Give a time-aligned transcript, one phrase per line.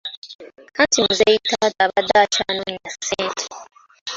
[0.79, 3.43] Anti muzeeyi taata abadde akyanoonya ssente.